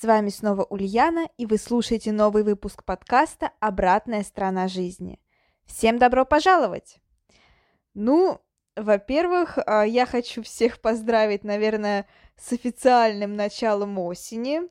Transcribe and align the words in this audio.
С 0.00 0.04
вами 0.04 0.30
снова 0.30 0.64
Ульяна, 0.64 1.28
и 1.36 1.44
вы 1.44 1.58
слушаете 1.58 2.10
новый 2.10 2.42
выпуск 2.42 2.84
подкаста 2.84 3.52
«Обратная 3.60 4.22
сторона 4.22 4.66
жизни». 4.66 5.20
Всем 5.66 5.98
добро 5.98 6.24
пожаловать! 6.24 7.00
Ну, 7.92 8.40
во-первых, 8.76 9.58
а, 9.58 9.82
я 9.82 10.06
хочу 10.06 10.42
всех 10.42 10.80
поздравить, 10.80 11.44
наверное, 11.44 12.06
с 12.38 12.50
официальным 12.50 13.36
началом 13.36 13.98
осени, 13.98 14.62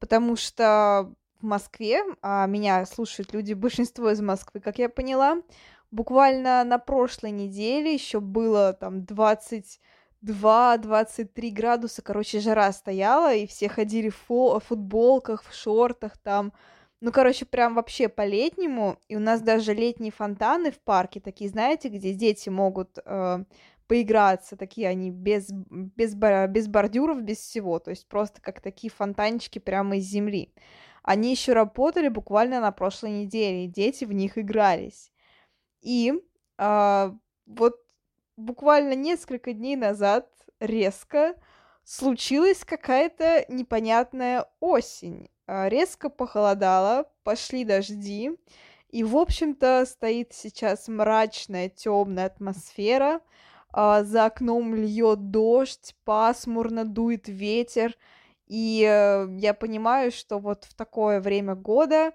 потому 0.00 0.36
что 0.36 1.14
в 1.40 1.46
Москве, 1.46 2.02
а 2.20 2.44
меня 2.44 2.84
слушают 2.84 3.32
люди, 3.32 3.54
большинство 3.54 4.10
из 4.10 4.20
Москвы, 4.20 4.60
как 4.60 4.78
я 4.78 4.90
поняла, 4.90 5.38
буквально 5.90 6.62
на 6.64 6.78
прошлой 6.78 7.30
неделе 7.30 7.94
еще 7.94 8.20
было 8.20 8.74
там 8.74 9.06
20 9.06 9.80
2-23 10.22 11.50
градуса, 11.50 12.02
короче, 12.02 12.40
жара 12.40 12.72
стояла, 12.72 13.34
и 13.34 13.46
все 13.46 13.68
ходили 13.68 14.10
в 14.10 14.18
фо- 14.28 14.60
футболках, 14.60 15.44
в 15.44 15.54
шортах 15.54 16.18
там. 16.18 16.52
Ну, 17.00 17.12
короче, 17.12 17.44
прям 17.44 17.74
вообще 17.74 18.08
по-летнему. 18.08 18.98
И 19.08 19.14
у 19.16 19.20
нас 19.20 19.40
даже 19.40 19.72
летние 19.74 20.10
фонтаны 20.10 20.72
в 20.72 20.80
парке, 20.80 21.20
такие, 21.20 21.48
знаете, 21.48 21.88
где 21.88 22.12
дети 22.12 22.48
могут 22.48 22.98
э, 23.04 23.44
поиграться, 23.86 24.56
такие 24.56 24.88
они 24.88 25.10
без, 25.10 25.50
без, 25.50 26.14
без 26.14 26.66
бордюров, 26.66 27.22
без 27.22 27.38
всего. 27.38 27.78
То 27.78 27.90
есть 27.90 28.08
просто 28.08 28.40
как 28.40 28.60
такие 28.60 28.90
фонтанчики 28.90 29.60
прямо 29.60 29.98
из 29.98 30.04
земли. 30.04 30.52
Они 31.04 31.30
еще 31.30 31.52
работали 31.52 32.08
буквально 32.08 32.60
на 32.60 32.72
прошлой 32.72 33.12
неделе, 33.12 33.64
и 33.64 33.68
дети 33.68 34.04
в 34.04 34.12
них 34.12 34.36
игрались. 34.36 35.12
И 35.80 36.12
э, 36.58 37.12
вот 37.46 37.76
буквально 38.38 38.94
несколько 38.94 39.52
дней 39.52 39.76
назад 39.76 40.30
резко 40.60 41.34
случилась 41.84 42.64
какая-то 42.64 43.44
непонятная 43.48 44.46
осень. 44.60 45.28
А, 45.46 45.68
резко 45.68 46.08
похолодало, 46.08 47.10
пошли 47.24 47.64
дожди, 47.64 48.32
и, 48.90 49.04
в 49.04 49.16
общем-то, 49.16 49.84
стоит 49.86 50.32
сейчас 50.32 50.88
мрачная, 50.88 51.68
темная 51.68 52.26
атмосфера. 52.26 53.20
А, 53.70 54.02
за 54.02 54.26
окном 54.26 54.74
льет 54.74 55.30
дождь, 55.30 55.94
пасмурно 56.04 56.84
дует 56.84 57.28
ветер. 57.28 57.94
И 58.46 58.82
э, 58.82 59.26
я 59.36 59.52
понимаю, 59.52 60.10
что 60.10 60.38
вот 60.38 60.64
в 60.64 60.74
такое 60.74 61.20
время 61.20 61.54
года 61.54 62.12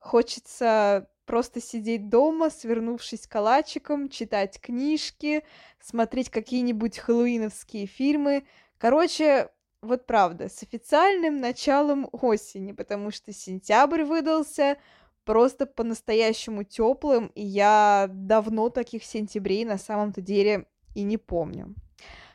хочется 0.00 1.08
просто 1.26 1.60
сидеть 1.60 2.08
дома, 2.08 2.50
свернувшись 2.50 3.26
калачиком, 3.26 4.08
читать 4.08 4.60
книжки, 4.60 5.44
смотреть 5.80 6.30
какие-нибудь 6.30 6.98
хэллоуиновские 6.98 7.86
фильмы. 7.86 8.46
Короче, 8.78 9.50
вот 9.82 10.06
правда, 10.06 10.48
с 10.48 10.62
официальным 10.62 11.36
началом 11.40 12.08
осени, 12.12 12.72
потому 12.72 13.10
что 13.10 13.32
сентябрь 13.32 14.04
выдался 14.04 14.78
просто 15.24 15.66
по-настоящему 15.66 16.62
теплым, 16.64 17.32
и 17.34 17.42
я 17.44 18.08
давно 18.10 18.70
таких 18.70 19.04
сентябрей 19.04 19.64
на 19.64 19.76
самом-то 19.76 20.20
деле 20.20 20.66
и 20.94 21.02
не 21.02 21.18
помню. 21.18 21.74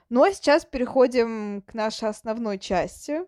Ну 0.09 0.23
а 0.23 0.33
сейчас 0.33 0.65
переходим 0.65 1.61
к 1.61 1.73
нашей 1.73 2.09
основной 2.09 2.59
части, 2.59 3.21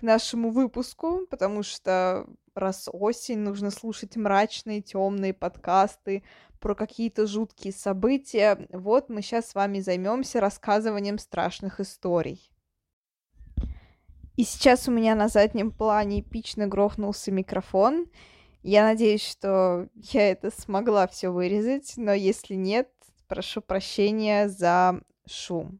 к 0.00 0.02
нашему 0.02 0.50
выпуску, 0.50 1.26
потому 1.28 1.62
что 1.62 2.26
раз 2.54 2.88
осень, 2.90 3.40
нужно 3.40 3.70
слушать 3.70 4.16
мрачные, 4.16 4.80
темные 4.80 5.34
подкасты 5.34 6.22
про 6.58 6.74
какие-то 6.74 7.26
жуткие 7.26 7.74
события. 7.74 8.66
Вот 8.70 9.10
мы 9.10 9.20
сейчас 9.20 9.50
с 9.50 9.54
вами 9.54 9.80
займемся 9.80 10.40
рассказыванием 10.40 11.18
страшных 11.18 11.80
историй. 11.80 12.50
И 14.36 14.44
сейчас 14.44 14.88
у 14.88 14.90
меня 14.90 15.14
на 15.14 15.28
заднем 15.28 15.70
плане 15.70 16.20
эпично 16.20 16.66
грохнулся 16.66 17.30
микрофон. 17.30 18.06
Я 18.62 18.84
надеюсь, 18.84 19.26
что 19.26 19.88
я 19.94 20.30
это 20.30 20.50
смогла 20.50 21.08
все 21.08 21.28
вырезать, 21.28 21.92
но 21.98 22.14
если 22.14 22.54
нет, 22.54 22.88
прошу 23.28 23.60
прощения 23.60 24.48
за 24.48 25.02
шум. 25.26 25.78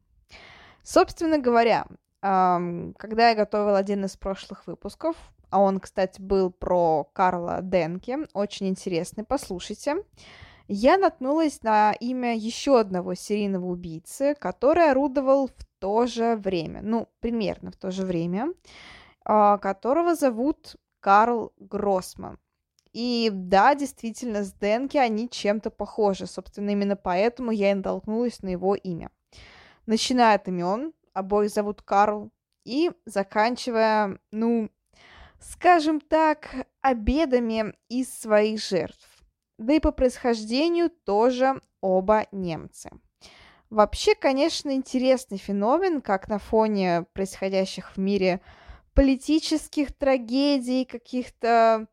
Собственно 0.82 1.38
говоря, 1.38 1.87
когда 2.20 3.31
я 3.31 3.34
готовила 3.34 3.78
один 3.78 4.04
из 4.04 4.16
прошлых 4.16 4.66
выпусков, 4.66 5.16
а 5.50 5.60
он, 5.60 5.81
кстати, 5.81 6.20
был 6.20 6.50
про 6.50 7.04
Карла 7.12 7.60
Денке, 7.62 8.26
очень 8.34 8.69
интересный, 8.69 9.25
послушайте. 9.25 9.97
Я 10.69 10.98
наткнулась 10.98 11.62
на 11.62 11.92
имя 11.92 12.36
еще 12.36 12.78
одного 12.78 13.14
серийного 13.14 13.66
убийцы, 13.66 14.36
который 14.38 14.91
орудовал 14.91 15.48
в 15.48 15.64
то 15.81 16.06
же 16.06 16.36
время, 16.36 16.81
ну, 16.82 17.08
примерно 17.19 17.72
в 17.72 17.76
то 17.76 17.91
же 17.91 18.06
время, 18.06 18.52
а, 19.25 19.58
которого 19.58 20.14
зовут 20.14 20.76
Карл 21.00 21.52
Гроссман. 21.58 22.38
И 22.92 23.31
да, 23.32 23.75
действительно, 23.75 24.44
с 24.44 24.52
Денки 24.52 24.97
они 24.97 25.28
чем-то 25.28 25.70
похожи. 25.70 26.26
Собственно, 26.26 26.70
именно 26.70 26.97
поэтому 26.97 27.50
я 27.50 27.72
и 27.72 27.75
натолкнулась 27.75 28.42
на 28.42 28.48
его 28.48 28.75
имя. 28.75 29.10
Начиная 29.87 30.37
от 30.37 30.48
имен, 30.48 30.92
обоих 31.12 31.50
зовут 31.50 31.82
Карл, 31.82 32.31
и 32.65 32.91
заканчивая, 33.04 34.19
ну, 34.31 34.71
скажем 35.38 36.00
так, 36.00 36.66
обедами 36.82 37.75
из 37.88 38.12
своих 38.12 38.62
жертв. 38.62 39.09
Да 39.59 39.75
и 39.75 39.81
по 39.81 39.93
происхождению 39.93 40.91
тоже 40.91 41.60
оба 41.81 42.26
немцы. 42.32 42.91
Вообще, 43.69 44.15
конечно, 44.15 44.70
интересный 44.75 45.38
феномен, 45.38 46.00
как 46.00 46.28
на 46.28 46.38
фоне 46.38 47.06
происходящих 47.12 47.97
в 47.97 47.99
мире 47.99 48.41
политических 48.94 49.97
трагедий, 49.97 50.84
каких-то 50.84 51.87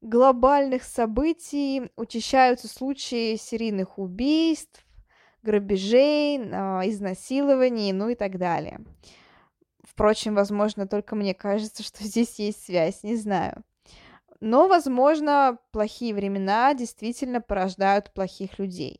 глобальных 0.00 0.84
событий 0.84 1.90
учащаются 1.96 2.68
случаи 2.68 3.36
серийных 3.36 3.98
убийств, 3.98 4.83
грабежей, 5.44 6.40
а, 6.52 6.82
изнасилований, 6.84 7.92
ну 7.92 8.08
и 8.08 8.14
так 8.14 8.38
далее. 8.38 8.80
Впрочем, 9.82 10.34
возможно, 10.34 10.88
только 10.88 11.14
мне 11.14 11.34
кажется, 11.34 11.82
что 11.82 12.02
здесь 12.04 12.38
есть 12.38 12.64
связь, 12.64 13.04
не 13.04 13.16
знаю. 13.16 13.62
Но, 14.40 14.66
возможно, 14.66 15.58
плохие 15.70 16.14
времена 16.14 16.74
действительно 16.74 17.40
порождают 17.40 18.12
плохих 18.12 18.58
людей. 18.58 18.98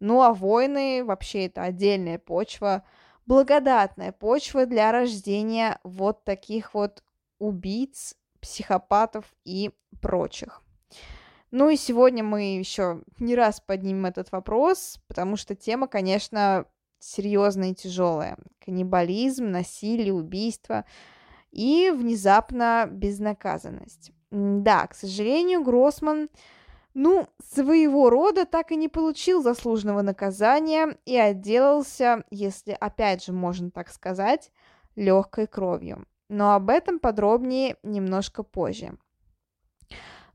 Ну 0.00 0.22
а 0.22 0.32
войны 0.32 1.02
вообще 1.04 1.46
это 1.46 1.62
отдельная 1.62 2.18
почва, 2.18 2.84
благодатная 3.26 4.12
почва 4.12 4.66
для 4.66 4.92
рождения 4.92 5.80
вот 5.82 6.24
таких 6.24 6.74
вот 6.74 7.02
убийц, 7.38 8.14
психопатов 8.40 9.24
и 9.44 9.70
прочих. 10.00 10.62
Ну 11.50 11.70
и 11.70 11.76
сегодня 11.76 12.22
мы 12.22 12.58
еще 12.58 13.02
не 13.18 13.34
раз 13.34 13.60
поднимем 13.60 14.06
этот 14.06 14.30
вопрос, 14.32 15.00
потому 15.08 15.36
что 15.36 15.54
тема, 15.54 15.88
конечно, 15.88 16.66
серьезная 16.98 17.70
и 17.70 17.74
тяжелая. 17.74 18.36
Каннибализм, 18.64 19.50
насилие, 19.50 20.12
убийство 20.12 20.84
и 21.50 21.90
внезапно 21.94 22.86
безнаказанность. 22.90 24.12
Да, 24.30 24.86
к 24.86 24.94
сожалению, 24.94 25.62
Гроссман, 25.62 26.28
ну, 26.92 27.26
своего 27.42 28.10
рода 28.10 28.44
так 28.44 28.70
и 28.70 28.76
не 28.76 28.88
получил 28.88 29.42
заслуженного 29.42 30.02
наказания 30.02 30.98
и 31.06 31.16
отделался, 31.16 32.24
если 32.30 32.76
опять 32.78 33.24
же 33.24 33.32
можно 33.32 33.70
так 33.70 33.88
сказать, 33.88 34.50
легкой 34.96 35.46
кровью. 35.46 36.06
Но 36.28 36.54
об 36.54 36.68
этом 36.68 36.98
подробнее 36.98 37.76
немножко 37.82 38.42
позже. 38.42 38.98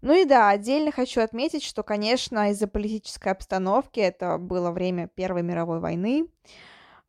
Ну 0.04 0.22
и 0.22 0.26
да, 0.26 0.50
отдельно 0.50 0.92
хочу 0.92 1.22
отметить, 1.22 1.64
что, 1.64 1.82
конечно, 1.82 2.52
из-за 2.52 2.68
политической 2.68 3.30
обстановки 3.30 4.02
это 4.02 4.38
было 4.38 4.70
время 4.70 5.08
Первой 5.08 5.44
мировой 5.44 5.80
войны, 5.80 6.28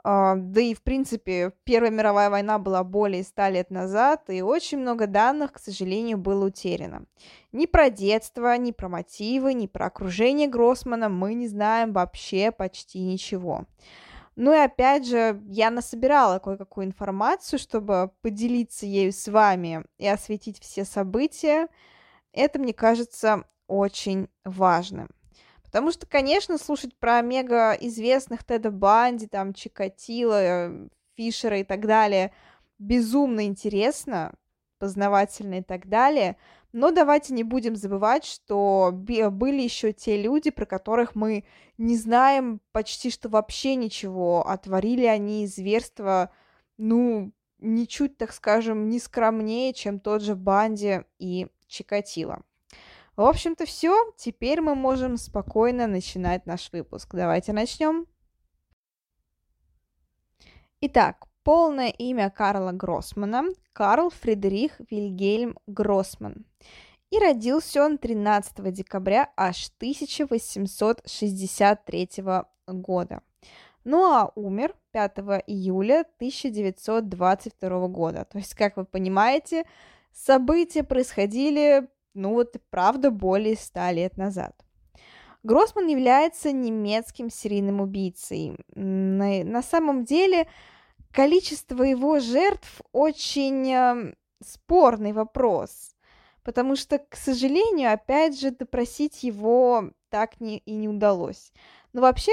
а, 0.05 0.37
да 0.37 0.61
и, 0.61 0.75
в 0.75 0.83
принципе, 0.85 1.51
Первая 1.65 1.91
мировая 1.91 2.31
война 2.31 2.61
была 2.61 2.85
более 2.85 3.25
ста 3.25 3.51
лет 3.51 3.71
назад, 3.71 4.31
и 4.31 4.43
очень 4.43 4.79
много 4.79 5.09
данных, 5.09 5.55
к 5.55 5.59
сожалению, 5.59 6.19
было 6.19 6.47
утеряно. 6.47 7.07
Ни 7.51 7.67
про 7.67 7.91
детство, 7.91 8.57
ни 8.57 8.71
про 8.71 8.89
мотивы, 8.89 9.55
ни 9.55 9.67
про 9.67 9.87
окружение 9.87 10.47
Гроссмана 10.47 11.09
мы 11.09 11.35
не 11.35 11.49
знаем 11.49 11.93
вообще 11.93 12.53
почти 12.53 13.01
ничего. 13.01 13.65
Ну 14.37 14.53
и 14.53 14.59
опять 14.59 15.05
же, 15.05 15.43
я 15.49 15.71
насобирала 15.71 16.39
кое-какую 16.39 16.87
информацию, 16.87 17.59
чтобы 17.59 18.13
поделиться 18.23 18.87
ею 18.87 19.13
с 19.13 19.27
вами 19.27 19.85
и 19.99 20.07
осветить 20.07 20.61
все 20.61 20.85
события. 20.85 21.67
Это, 22.35 22.59
мне 22.59 22.75
кажется, 22.75 23.45
очень 23.67 24.29
важным. 24.45 25.09
Потому 25.63 25.91
что, 25.91 26.07
конечно, 26.07 26.59
слушать 26.59 26.95
про 26.97 27.21
мега 27.23 27.73
известных 27.73 28.45
Теда 28.45 28.71
Банди, 28.71 29.27
там, 29.27 29.55
Чикатило, 29.55 30.71
Фишера 31.17 31.61
и 31.61 31.65
так 31.65 31.87
далее 31.87 32.33
безумно 32.79 33.47
интересно, 33.47 34.35
познавательно 34.79 35.59
и 35.59 35.63
так 35.63 35.89
далее. 35.89 36.37
Но 36.73 36.91
давайте 36.91 37.33
не 37.33 37.45
будем 37.45 37.77
забывать, 37.77 38.25
что 38.25 38.91
были 38.93 39.63
еще 39.63 39.93
те 39.93 40.21
люди, 40.21 40.51
про 40.51 40.67
которых 40.67 41.15
мы 41.15 41.45
не 41.79 41.97
знаем 41.97 42.61
почти 42.73 43.11
что 43.11 43.29
вообще 43.29 43.77
ничего, 43.77 44.47
а 44.47 44.57
творили 44.57 45.07
они 45.07 45.47
зверства, 45.47 46.31
ну, 46.77 47.33
ничуть, 47.59 48.19
так 48.19 48.33
скажем, 48.33 48.89
не 48.89 48.99
скромнее, 48.99 49.73
чем 49.73 50.01
тот 50.01 50.23
же 50.23 50.35
Банди 50.35 51.03
и 51.19 51.47
Чикатило. 51.75 52.43
В 53.17 53.23
общем-то, 53.23 53.67
все. 53.67 54.13
Теперь 54.17 54.61
мы 54.61 54.77
можем 54.77 55.17
спокойно 55.17 55.89
начинать 55.89 56.47
наш 56.47 56.71
выпуск. 56.73 57.09
Давайте 57.13 57.53
начнем. 57.53 58.07
Итак, 60.81 61.27
полное 61.43 61.89
имя 61.89 62.31
Карла 62.31 62.71
Гроссмана– 62.73 63.43
Карл 63.73 64.11
Фредерих 64.11 64.81
Вильгельм 64.89 65.59
Гроссман. 65.67 66.47
И 67.11 67.19
родился 67.19 67.85
он 67.85 67.99
13 67.99 68.73
декабря 68.73 69.33
аж 69.37 69.69
1863 69.79 72.09
года. 72.69 73.21
Ну 73.83 74.05
а 74.05 74.31
умер 74.37 74.77
5 74.93 75.19
июля 75.47 76.05
1922 76.19 77.89
года. 77.89 78.25
То 78.31 78.39
есть, 78.39 78.55
как 78.55 78.77
вы 78.77 78.85
понимаете, 78.85 79.65
события 80.15 80.85
происходили 80.85 81.89
ну 82.15 82.35
вот 82.35 82.57
правда 82.71 83.11
более 83.11 83.57
ста 83.57 83.93
лет 83.93 84.17
назад. 84.17 84.55
Гроссман 85.43 85.89
является 85.89 86.53
немецким 86.53 87.29
серийным 87.29 87.81
убийцей. 87.81 88.57
На, 88.75 89.45
на 89.45 89.63
самом 89.63 90.05
деле 90.05 90.49
количество 91.13 91.83
его 91.83 92.19
жертв 92.19 92.81
очень 92.93 93.71
э, 93.71 94.15
спорный 94.43 95.13
вопрос, 95.13 95.95
потому 96.45 96.77
что, 96.77 96.99
к 96.99 97.17
сожалению, 97.17 97.93
опять 97.93 98.41
же, 98.41 98.53
допросить 98.53 99.23
его 99.23 99.91
так 100.09 100.41
не, 100.41 100.59
и 100.59 100.75
не 100.77 100.89
удалось. 100.89 101.53
Но 101.93 102.01
вообще 102.01 102.33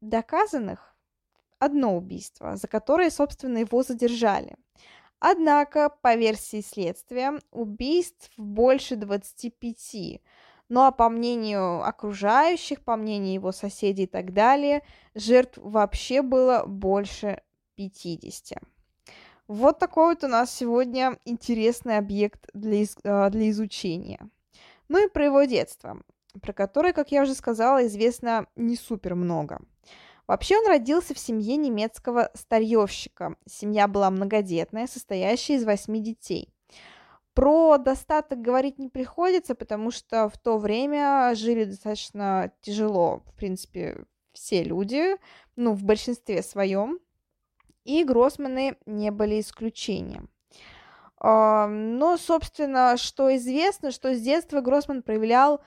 доказанных 0.00 0.96
одно 1.60 1.96
убийство, 1.96 2.56
за 2.56 2.66
которое, 2.66 3.10
собственно, 3.10 3.58
его 3.58 3.82
задержали– 3.84 4.56
Однако, 5.20 5.90
по 5.90 6.14
версии 6.14 6.60
следствия, 6.60 7.40
убийств 7.50 8.30
больше 8.36 8.96
25. 8.96 10.20
Ну 10.68 10.82
а 10.82 10.92
по 10.92 11.08
мнению 11.08 11.82
окружающих, 11.82 12.82
по 12.82 12.96
мнению 12.96 13.34
его 13.34 13.52
соседей 13.52 14.04
и 14.04 14.06
так 14.06 14.32
далее, 14.32 14.82
жертв 15.14 15.58
вообще 15.60 16.22
было 16.22 16.64
больше 16.66 17.40
50. 17.76 18.62
Вот 19.48 19.78
такой 19.78 20.14
вот 20.14 20.24
у 20.24 20.28
нас 20.28 20.54
сегодня 20.54 21.18
интересный 21.24 21.96
объект 21.96 22.50
для, 22.52 22.82
из, 22.82 22.96
а, 23.02 23.30
для 23.30 23.48
изучения. 23.48 24.28
Ну 24.88 25.04
и 25.04 25.08
про 25.08 25.24
его 25.24 25.44
детство, 25.44 26.02
про 26.42 26.52
которое, 26.52 26.92
как 26.92 27.12
я 27.12 27.22
уже 27.22 27.34
сказала, 27.34 27.86
известно 27.86 28.46
не 28.56 28.76
супер 28.76 29.14
много. 29.14 29.60
Вообще 30.28 30.58
он 30.58 30.66
родился 30.66 31.14
в 31.14 31.18
семье 31.18 31.56
немецкого 31.56 32.30
старьевщика. 32.34 33.36
Семья 33.46 33.88
была 33.88 34.10
многодетная, 34.10 34.86
состоящая 34.86 35.54
из 35.54 35.64
восьми 35.64 36.00
детей. 36.00 36.54
Про 37.32 37.78
достаток 37.78 38.42
говорить 38.42 38.78
не 38.78 38.88
приходится, 38.88 39.54
потому 39.54 39.90
что 39.90 40.28
в 40.28 40.36
то 40.36 40.58
время 40.58 41.34
жили 41.34 41.64
достаточно 41.64 42.52
тяжело, 42.60 43.22
в 43.26 43.34
принципе, 43.36 44.04
все 44.32 44.62
люди, 44.62 45.16
ну, 45.56 45.72
в 45.72 45.84
большинстве 45.84 46.42
своем, 46.42 46.98
и 47.84 48.04
Гроссманы 48.04 48.76
не 48.86 49.10
были 49.10 49.40
исключением. 49.40 50.28
Но, 51.20 52.16
собственно, 52.20 52.96
что 52.96 53.34
известно, 53.36 53.92
что 53.92 54.14
с 54.14 54.20
детства 54.20 54.60
Гроссман 54.60 55.02
проявлял 55.02 55.62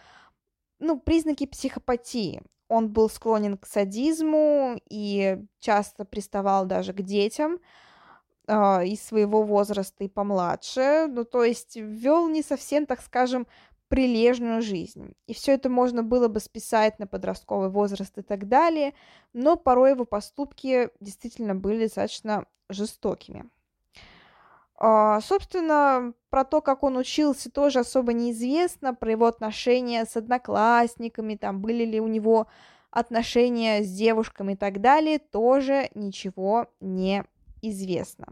ну, 0.79 0.99
признаки 0.99 1.45
психопатии 1.45 2.43
он 2.71 2.87
был 2.87 3.09
склонен 3.09 3.57
к 3.57 3.65
садизму 3.65 4.79
и 4.89 5.43
часто 5.59 6.05
приставал 6.05 6.65
даже 6.65 6.93
к 6.93 7.01
детям 7.01 7.59
э, 8.47 8.87
из 8.87 9.03
своего 9.03 9.43
возраста 9.43 10.05
и 10.05 10.07
помладше. 10.07 11.07
Ну, 11.07 11.25
то 11.25 11.43
есть 11.43 11.75
вел 11.75 12.29
не 12.29 12.41
совсем, 12.41 12.85
так 12.85 13.01
скажем, 13.01 13.45
прилежную 13.89 14.61
жизнь. 14.61 15.13
И 15.27 15.33
все 15.33 15.51
это 15.51 15.69
можно 15.69 16.01
было 16.01 16.29
бы 16.29 16.39
списать 16.39 16.97
на 16.97 17.07
подростковый 17.07 17.69
возраст 17.69 18.17
и 18.17 18.21
так 18.21 18.47
далее, 18.47 18.93
но 19.33 19.57
порой 19.57 19.91
его 19.91 20.05
поступки 20.05 20.89
действительно 21.01 21.55
были 21.55 21.83
достаточно 21.83 22.45
жестокими. 22.69 23.49
А, 24.77 25.19
собственно, 25.19 26.13
про 26.31 26.45
то, 26.45 26.61
как 26.61 26.81
он 26.81 26.97
учился, 26.97 27.51
тоже 27.51 27.79
особо 27.79 28.13
неизвестно, 28.13 28.95
про 28.95 29.11
его 29.11 29.27
отношения 29.27 30.05
с 30.05 30.15
одноклассниками, 30.15 31.35
там, 31.35 31.61
были 31.61 31.83
ли 31.83 31.99
у 31.99 32.07
него 32.07 32.47
отношения 32.89 33.83
с 33.83 33.91
девушками 33.91 34.53
и 34.53 34.55
так 34.55 34.81
далее, 34.81 35.19
тоже 35.19 35.89
ничего 35.93 36.67
не 36.79 37.25
известно. 37.61 38.27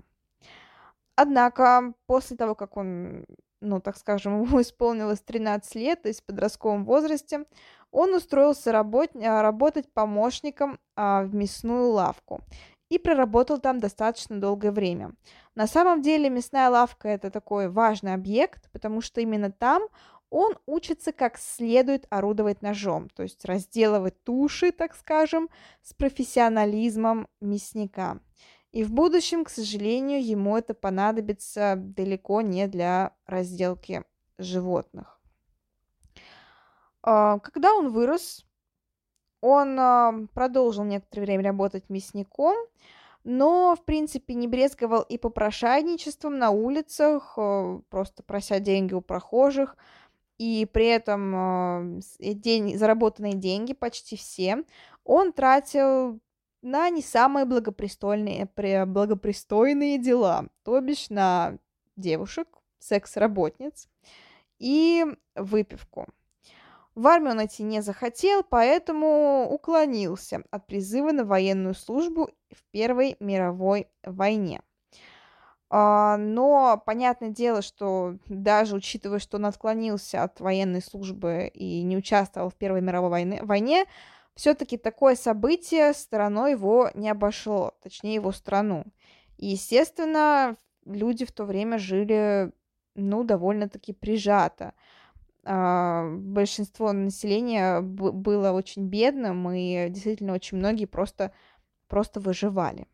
Однако, 1.16 1.94
после 2.08 2.38
того, 2.38 2.56
как 2.56 2.78
он, 2.78 3.26
ну, 3.60 3.82
так 3.82 3.98
скажем, 3.98 4.42
ему 4.44 4.62
исполнилось 4.62 5.20
13 5.20 5.76
лет, 5.76 6.02
то 6.02 6.08
есть 6.08 6.22
в 6.22 6.26
подростковом 6.26 6.86
возрасте, 6.86 7.44
он 7.92 8.14
устроился 8.14 8.72
работ... 8.72 9.10
работать 9.14 9.92
помощником 9.92 10.80
а, 10.96 11.24
в 11.24 11.36
мясную 11.36 11.90
лавку 11.90 12.42
и 12.90 12.98
проработал 12.98 13.60
там 13.60 13.80
достаточно 13.80 14.40
долгое 14.40 14.72
время. 14.72 15.12
На 15.60 15.68
самом 15.68 16.02
деле 16.02 16.30
мясная 16.30 16.70
лавка 16.70 17.10
это 17.10 17.30
такой 17.30 17.68
важный 17.68 18.14
объект, 18.14 18.72
потому 18.72 19.02
что 19.02 19.20
именно 19.20 19.52
там 19.52 19.90
он 20.30 20.56
учится 20.66 21.12
как 21.12 21.38
следует 21.38 22.08
орудовать 22.10 22.62
ножом, 22.62 23.10
то 23.10 23.24
есть 23.24 23.44
разделывать 23.44 24.24
туши, 24.24 24.72
так 24.72 24.96
скажем, 24.96 25.50
с 25.82 25.94
профессионализмом 25.94 27.28
мясника. 27.42 28.22
И 28.72 28.86
в 28.86 28.94
будущем, 28.94 29.44
к 29.44 29.50
сожалению, 29.50 30.26
ему 30.26 30.56
это 30.56 30.74
понадобится 30.74 31.74
далеко 31.76 32.40
не 32.40 32.66
для 32.68 33.14
разделки 33.26 34.06
животных. 34.38 35.20
А, 37.04 37.40
когда 37.40 37.74
он 37.74 37.90
вырос, 37.90 38.46
он 39.42 39.78
а, 39.78 40.14
продолжил 40.34 40.86
некоторое 40.86 41.24
время 41.24 41.44
работать 41.44 41.90
мясником, 41.90 42.56
но, 43.24 43.76
в 43.76 43.84
принципе, 43.84 44.34
не 44.34 44.48
брезговал 44.48 45.02
и 45.02 45.18
попрошайничеством 45.18 46.38
на 46.38 46.52
улицах, 46.52 47.34
а, 47.38 47.82
просто 47.90 48.24
прося 48.24 48.60
деньги 48.60 48.94
у 48.94 49.02
прохожих, 49.02 49.76
и 50.38 50.66
при 50.72 50.88
этом 50.88 52.00
день, 52.20 52.78
заработанные 52.78 53.34
деньги, 53.34 53.74
почти 53.74 54.16
все, 54.16 54.64
он 55.04 55.34
тратил 55.34 56.20
на 56.62 56.90
не 56.90 57.02
самые 57.02 57.46
благопристойные, 57.46 58.50
благопристойные 58.86 59.98
дела, 59.98 60.48
то 60.64 60.80
бишь 60.80 61.10
на 61.10 61.58
девушек, 61.98 62.48
секс-работниц 62.80 63.90
и 64.60 65.06
выпивку. 65.36 66.08
В 66.96 67.08
армию 67.08 67.32
он 67.32 67.46
идти 67.46 67.64
не 67.64 67.82
захотел, 67.82 68.44
поэтому 68.44 69.48
уклонился 69.50 70.44
от 70.52 70.68
призыва 70.68 71.12
на 71.12 71.24
военную 71.24 71.76
службу 71.76 72.30
в 72.52 72.64
Первой 72.72 73.16
мировой 73.20 73.88
войне. 74.04 74.62
А, 75.72 76.18
но 76.18 76.82
понятное 76.84 77.30
дело, 77.30 77.62
что 77.62 78.16
даже 78.28 78.76
учитывая, 78.76 79.20
что 79.20 79.38
он 79.38 79.46
отклонился 79.46 80.24
от 80.24 80.40
военной 80.40 80.82
службы 80.82 81.52
и 81.54 81.84
не 81.84 81.96
участвовал 81.96 82.50
в 82.50 82.56
Первой 82.56 82.82
мировой 82.82 83.10
войне, 83.10 83.44
войне 83.44 83.86
все-таки 84.36 84.78
такое 84.78 85.16
событие 85.16 85.94
стороной 85.94 86.52
его 86.52 86.90
не 86.96 87.10
обошло, 87.10 87.74
точнее 87.84 88.16
его 88.16 88.32
страну. 88.32 88.86
И, 89.38 89.48
естественно, 89.48 90.56
люди 90.86 91.26
в 91.26 91.32
то 91.32 91.46
время 91.46 91.78
жили, 91.78 92.52
ну, 92.96 93.24
довольно-таки 93.24 93.94
прижато. 93.94 94.74
А, 95.44 96.10
большинство 96.10 96.92
населения 96.94 97.82
было 97.82 98.52
очень 98.52 98.88
бедным, 98.88 99.52
и 99.52 99.88
действительно 99.90 100.34
очень 100.34 100.58
многие 100.58 100.86
просто, 100.86 101.32
просто 101.90 102.20
выживали. 102.20 102.88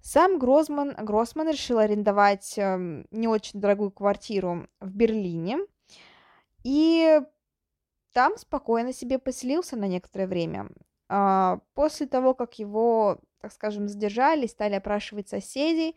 Сам 0.00 0.38
Гроссман, 0.38 0.94
Гроссман 0.96 1.48
решил 1.48 1.78
арендовать 1.78 2.56
э, 2.56 3.04
не 3.10 3.28
очень 3.28 3.60
дорогую 3.60 3.90
квартиру 3.90 4.68
в 4.80 4.94
Берлине 4.94 5.58
и 6.62 7.20
там 8.12 8.36
спокойно 8.38 8.92
себе 8.92 9.18
поселился 9.18 9.76
на 9.76 9.86
некоторое 9.88 10.26
время. 10.26 10.68
А, 11.08 11.60
после 11.74 12.06
того, 12.06 12.34
как 12.34 12.58
его 12.58 13.20
так 13.40 13.52
скажем, 13.52 13.88
задержали, 13.88 14.46
стали 14.46 14.74
опрашивать 14.74 15.28
соседей, 15.28 15.96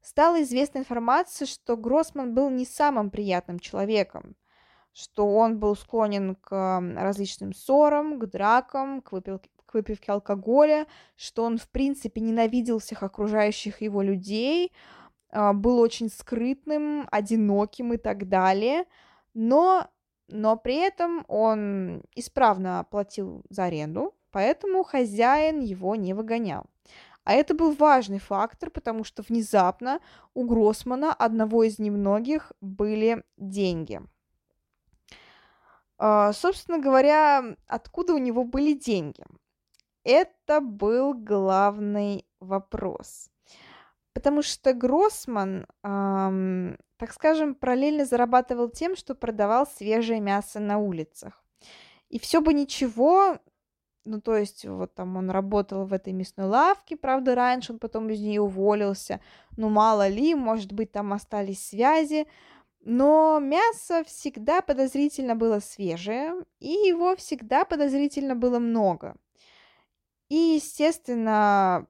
стала 0.00 0.42
известна 0.42 0.78
информация, 0.78 1.46
что 1.46 1.76
Гроссман 1.76 2.34
был 2.34 2.50
не 2.50 2.64
самым 2.64 3.10
приятным 3.10 3.58
человеком, 3.58 4.36
что 4.94 5.28
он 5.28 5.58
был 5.58 5.74
склонен 5.76 6.36
к 6.36 6.80
различным 6.96 7.52
ссорам, 7.52 8.18
к 8.18 8.26
дракам, 8.26 9.02
к 9.02 9.12
выпивке, 9.12 9.50
к 9.66 9.74
выпивке 9.74 10.12
алкоголя, 10.12 10.86
что 11.16 11.42
он, 11.42 11.58
в 11.58 11.68
принципе, 11.68 12.20
ненавидел 12.20 12.78
всех 12.78 13.02
окружающих 13.02 13.82
его 13.82 14.02
людей, 14.02 14.72
а, 15.30 15.52
был 15.52 15.80
очень 15.80 16.08
скрытным, 16.08 17.08
одиноким 17.10 17.92
и 17.92 17.96
так 17.96 18.28
далее, 18.28 18.84
но, 19.34 19.88
но 20.28 20.56
при 20.56 20.76
этом 20.76 21.24
он 21.26 22.04
исправно 22.14 22.86
платил 22.88 23.42
за 23.50 23.64
аренду, 23.64 24.14
поэтому 24.30 24.84
хозяин 24.84 25.58
его 25.58 25.96
не 25.96 26.14
выгонял. 26.14 26.66
А 27.24 27.32
это 27.32 27.54
был 27.54 27.72
важный 27.72 28.20
фактор, 28.20 28.70
потому 28.70 29.02
что 29.02 29.22
внезапно 29.22 30.00
у 30.34 30.44
Гроссмана, 30.44 31.12
одного 31.12 31.64
из 31.64 31.80
немногих, 31.80 32.52
были 32.60 33.24
деньги. 33.38 34.00
А, 36.06 36.34
собственно 36.34 36.78
говоря, 36.78 37.56
откуда 37.66 38.12
у 38.12 38.18
него 38.18 38.44
были 38.44 38.74
деньги? 38.74 39.24
Это 40.02 40.60
был 40.60 41.14
главный 41.14 42.26
вопрос. 42.40 43.30
Потому 44.12 44.42
что 44.42 44.74
Гроссман, 44.74 45.66
эм, 45.82 46.76
так 46.98 47.10
скажем, 47.10 47.54
параллельно 47.54 48.04
зарабатывал 48.04 48.68
тем, 48.68 48.96
что 48.96 49.14
продавал 49.14 49.66
свежее 49.66 50.20
мясо 50.20 50.60
на 50.60 50.76
улицах. 50.76 51.42
И 52.10 52.18
все 52.18 52.42
бы 52.42 52.52
ничего, 52.52 53.38
ну, 54.04 54.20
то 54.20 54.36
есть, 54.36 54.66
вот 54.66 54.94
там 54.94 55.16
он 55.16 55.30
работал 55.30 55.86
в 55.86 55.94
этой 55.94 56.12
мясной 56.12 56.46
лавке, 56.46 56.98
правда, 56.98 57.34
раньше 57.34 57.72
он 57.72 57.78
потом 57.78 58.10
из 58.10 58.20
нее 58.20 58.42
уволился. 58.42 59.22
Ну, 59.56 59.70
мало 59.70 60.06
ли, 60.08 60.34
может 60.34 60.70
быть, 60.74 60.92
там 60.92 61.14
остались 61.14 61.66
связи. 61.66 62.26
Но 62.86 63.40
мясо 63.40 64.04
всегда 64.04 64.60
подозрительно 64.60 65.34
было 65.34 65.58
свежее, 65.60 66.34
и 66.60 66.68
его 66.68 67.16
всегда 67.16 67.64
подозрительно 67.64 68.36
было 68.36 68.58
много. 68.58 69.16
И, 70.28 70.34
естественно, 70.34 71.86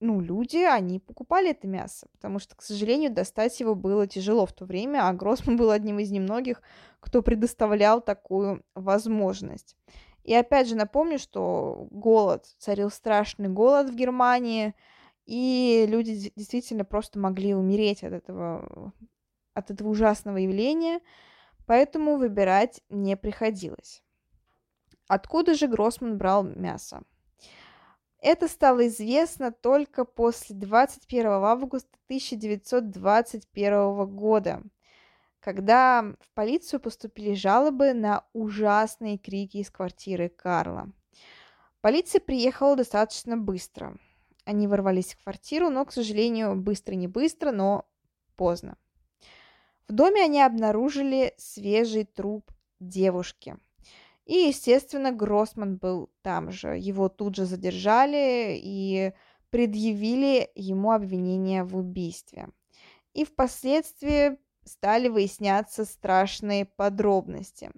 ну, 0.00 0.20
люди, 0.20 0.56
они 0.56 0.98
покупали 0.98 1.50
это 1.50 1.68
мясо, 1.68 2.08
потому 2.10 2.40
что, 2.40 2.56
к 2.56 2.62
сожалению, 2.62 3.12
достать 3.12 3.60
его 3.60 3.76
было 3.76 4.08
тяжело 4.08 4.44
в 4.44 4.52
то 4.52 4.64
время, 4.64 5.08
а 5.08 5.12
Гроссман 5.12 5.56
был 5.56 5.70
одним 5.70 6.00
из 6.00 6.10
немногих, 6.10 6.62
кто 6.98 7.22
предоставлял 7.22 8.00
такую 8.00 8.64
возможность. 8.74 9.76
И 10.24 10.34
опять 10.34 10.68
же 10.68 10.74
напомню, 10.74 11.20
что 11.20 11.86
голод, 11.92 12.44
царил 12.58 12.90
страшный 12.90 13.48
голод 13.48 13.88
в 13.88 13.94
Германии, 13.94 14.74
и 15.26 15.86
люди 15.88 16.32
действительно 16.34 16.84
просто 16.84 17.20
могли 17.20 17.54
умереть 17.54 18.02
от 18.02 18.14
этого, 18.14 18.92
от 19.58 19.70
этого 19.70 19.88
ужасного 19.88 20.38
явления, 20.38 21.00
поэтому 21.66 22.16
выбирать 22.16 22.80
не 22.88 23.16
приходилось. 23.16 24.02
Откуда 25.06 25.54
же 25.54 25.66
Гроссман 25.66 26.18
брал 26.18 26.42
мясо? 26.44 27.02
Это 28.20 28.48
стало 28.48 28.88
известно 28.88 29.52
только 29.52 30.04
после 30.04 30.56
21 30.56 31.26
августа 31.26 31.90
1921 32.08 34.06
года– 34.06 34.62
когда 35.40 36.02
в 36.20 36.34
полицию 36.34 36.80
поступили 36.80 37.34
жалобы 37.34 37.94
на 37.94 38.24
ужасные 38.32 39.18
крики 39.18 39.58
из 39.58 39.70
квартиры 39.70 40.28
Карла. 40.28 40.90
Полиция 41.80 42.20
приехала 42.20 42.76
достаточно 42.76 43.36
быстро. 43.36 43.96
Они 44.44 44.66
ворвались 44.66 45.14
в 45.14 45.22
квартиру, 45.22 45.70
но, 45.70 45.84
к 45.84 45.92
сожалению, 45.92 46.56
быстро 46.56 46.94
не 46.94 47.06
быстро, 47.06 47.52
но 47.52 47.88
поздно. 48.36 48.76
В 49.88 49.92
доме 49.92 50.22
они 50.24 50.42
обнаружили 50.42 51.34
свежий 51.38 52.04
труп 52.04 52.52
девушки. 52.78 53.56
И, 54.26 54.34
естественно, 54.48 55.10
Гроссман 55.10 55.78
был 55.78 56.10
там 56.20 56.50
же. 56.52 56.76
Его 56.76 57.08
тут 57.08 57.36
же 57.36 57.46
задержали 57.46 58.58
и 58.62 59.14
предъявили 59.48 60.50
ему 60.54 60.92
обвинение 60.92 61.64
в 61.64 61.76
убийстве. 61.76 62.48
И 63.14 63.24
впоследствии 63.24 64.38
стали 64.64 65.08
выясняться 65.08 65.86
страшные 65.86 66.66
подробности. 66.66 67.70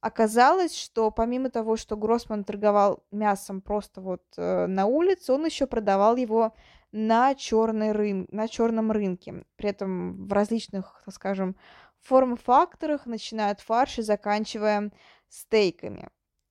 Оказалось, 0.00 0.76
что 0.76 1.10
помимо 1.10 1.50
того, 1.50 1.76
что 1.76 1.96
Гроссман 1.96 2.44
торговал 2.44 3.02
мясом 3.10 3.60
просто 3.60 4.00
вот 4.00 4.22
э, 4.36 4.66
на 4.66 4.86
улице, 4.86 5.32
он 5.32 5.44
еще 5.44 5.66
продавал 5.66 6.14
его 6.14 6.54
на, 6.92 7.34
черный 7.34 7.90
рын... 7.90 8.28
на 8.30 8.46
черном 8.46 8.92
рынке. 8.92 9.44
При 9.56 9.70
этом 9.70 10.26
в 10.26 10.32
различных, 10.32 11.02
так 11.04 11.14
скажем, 11.14 11.56
форм-факторах, 12.00 13.06
начиная 13.06 13.50
от 13.50 13.60
фарша, 13.60 14.02
заканчивая 14.02 14.92
стейками. 15.28 16.08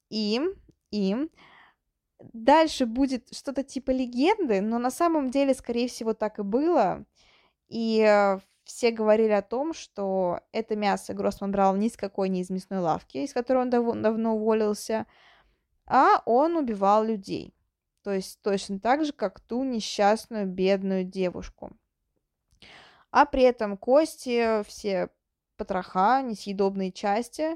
И, 0.10 0.42
и 0.92 1.16
дальше 2.20 2.86
будет 2.86 3.34
что-то 3.34 3.63
типа 3.63 3.92
легенды, 3.92 4.60
но 4.60 4.77
на 4.77 4.92
самом 4.92 5.32
деле, 5.32 5.54
скорее 5.54 5.88
всего, 5.88 6.13
так 6.13 6.39
и 6.39 6.44
было. 6.44 7.06
И 7.70 8.01
э, 8.01 8.39
все 8.67 8.91
говорили 8.91 9.31
о 9.31 9.41
том, 9.41 9.74
что 9.74 10.41
это 10.51 10.75
мясо 10.75 11.13
Гроссман 11.13 11.51
брал 11.51 11.75
ни 11.77 11.88
с 11.88 11.95
какой 11.95 12.27
не 12.29 12.41
из 12.41 12.50
мясной 12.50 12.79
лавки, 12.79 13.19
из 13.19 13.33
которой 13.33 13.63
он 13.63 13.69
дав- 13.69 14.01
давно 14.01 14.36
уволился, 14.36 15.07
а 15.86 16.21
он 16.25 16.57
убивал 16.57 17.03
людей. 17.05 17.55
То 18.03 18.12
есть 18.13 18.41
точно 18.41 18.79
так 18.79 19.05
же, 19.05 19.13
как 19.13 19.39
ту 19.39 19.63
несчастную 19.63 20.45
бедную 20.45 21.05
девушку. 21.05 21.71
А 23.09 23.25
при 23.25 23.43
этом 23.43 23.77
кости, 23.77 24.63
все 24.63 25.09
потроха, 25.55 26.21
несъедобные 26.21 26.91
части. 26.91 27.55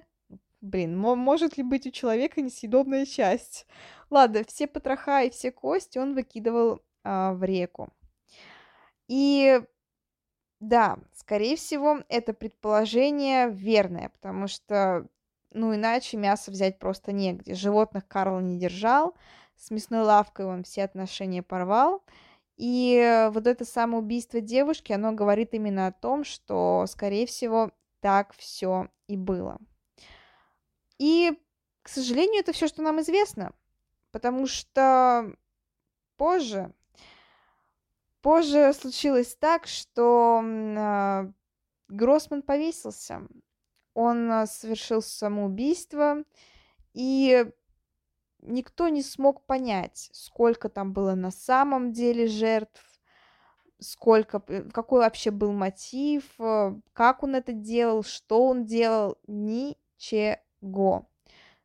Блин, 0.61 0.97
может 0.97 1.57
ли 1.57 1.63
быть 1.63 1.87
у 1.87 1.91
человека 1.91 2.41
несъедобная 2.41 3.05
часть? 3.05 3.67
Ладно, 4.09 4.43
все 4.47 4.65
потроха 4.65 5.23
и 5.23 5.29
все 5.29 5.51
кости 5.51 5.97
он 5.97 6.15
выкидывал 6.15 6.81
а, 7.03 7.33
в 7.33 7.43
реку. 7.43 7.89
И 9.09 9.61
да, 10.61 10.99
скорее 11.13 11.55
всего, 11.55 12.03
это 12.07 12.33
предположение 12.33 13.49
верное, 13.49 14.09
потому 14.09 14.47
что, 14.47 15.07
ну, 15.49 15.75
иначе 15.75 16.17
мясо 16.17 16.51
взять 16.51 16.77
просто 16.77 17.11
негде. 17.11 17.55
Животных 17.55 18.07
Карл 18.07 18.39
не 18.39 18.59
держал, 18.59 19.15
с 19.57 19.71
мясной 19.71 20.03
лавкой 20.03 20.45
он 20.45 20.63
все 20.63 20.83
отношения 20.83 21.41
порвал. 21.41 22.03
И 22.57 23.27
вот 23.33 23.47
это 23.47 23.65
самоубийство 23.65 24.39
девушки, 24.39 24.93
оно 24.93 25.13
говорит 25.13 25.55
именно 25.55 25.87
о 25.87 25.91
том, 25.91 26.23
что, 26.23 26.85
скорее 26.87 27.25
всего, 27.25 27.71
так 27.99 28.35
все 28.35 28.89
и 29.07 29.17
было. 29.17 29.57
И, 30.99 31.31
к 31.81 31.89
сожалению, 31.89 32.41
это 32.41 32.53
все, 32.53 32.67
что 32.67 32.83
нам 32.83 33.01
известно, 33.01 33.51
потому 34.11 34.45
что 34.45 35.33
позже 36.17 36.71
Позже 38.21 38.71
случилось 38.73 39.35
так, 39.35 39.65
что 39.65 40.41
э, 40.43 41.31
Гроссман 41.87 42.43
повесился. 42.43 43.27
Он 43.95 44.31
э, 44.31 44.45
совершил 44.45 45.01
самоубийство, 45.01 46.23
и 46.93 47.51
никто 48.41 48.89
не 48.89 49.01
смог 49.01 49.45
понять, 49.45 50.09
сколько 50.13 50.69
там 50.69 50.93
было 50.93 51.15
на 51.15 51.31
самом 51.31 51.93
деле 51.93 52.27
жертв, 52.27 52.83
сколько, 53.79 54.39
какой 54.71 54.99
вообще 54.99 55.31
был 55.31 55.51
мотив, 55.51 56.23
э, 56.39 56.75
как 56.93 57.23
он 57.23 57.35
это 57.35 57.53
делал, 57.53 58.03
что 58.03 58.45
он 58.45 58.65
делал, 58.65 59.17
ничего. 59.25 61.07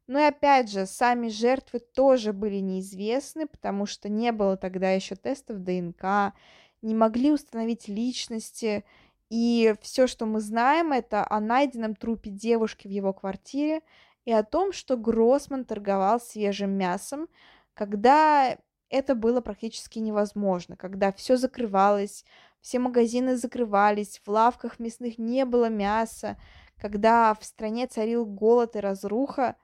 Но 0.06 0.20
и 0.20 0.24
опять 0.24 0.70
же, 0.70 0.86
сами 0.86 1.28
жертвы 1.28 1.80
тоже 1.80 2.32
были 2.32 2.56
неизвестны, 2.56 3.46
потому 3.46 3.86
что 3.86 4.08
не 4.08 4.30
было 4.32 4.56
тогда 4.56 4.92
еще 4.92 5.16
тестов 5.16 5.62
ДНК, 5.62 6.32
не 6.82 6.94
могли 6.94 7.32
установить 7.32 7.88
личности. 7.88 8.84
И 9.30 9.74
все, 9.82 10.06
что 10.06 10.24
мы 10.26 10.40
знаем, 10.40 10.92
это 10.92 11.26
о 11.28 11.40
найденном 11.40 11.96
трупе 11.96 12.30
девушки 12.30 12.86
в 12.86 12.90
его 12.90 13.12
квартире 13.12 13.80
и 14.24 14.32
о 14.32 14.44
том, 14.44 14.72
что 14.72 14.96
Гроссман 14.96 15.64
торговал 15.64 16.20
свежим 16.20 16.70
мясом, 16.70 17.28
когда 17.74 18.56
это 18.88 19.16
было 19.16 19.40
практически 19.40 19.98
невозможно, 19.98 20.76
когда 20.76 21.12
все 21.12 21.36
закрывалось, 21.36 22.24
все 22.60 22.78
магазины 22.78 23.36
закрывались, 23.36 24.20
в 24.24 24.30
лавках 24.30 24.78
мясных 24.78 25.18
не 25.18 25.44
было 25.44 25.68
мяса, 25.68 26.36
когда 26.80 27.34
в 27.34 27.44
стране 27.44 27.86
царил 27.86 28.24
голод 28.26 28.76
и 28.76 28.80
разруха, 28.80 29.56